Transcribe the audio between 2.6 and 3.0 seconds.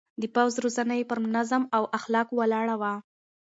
وه.